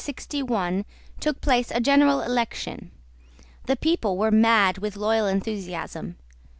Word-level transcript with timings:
Early 0.03 0.13
in 0.31 0.47
1661 0.47 1.19
took 1.19 1.41
place 1.41 1.69
a 1.69 1.79
general 1.79 2.21
election. 2.23 2.89
The 3.67 3.75
people 3.75 4.17
were 4.17 4.31
mad 4.31 4.79
with 4.79 4.97
loyal 4.97 5.27
enthusiasm. 5.27 6.15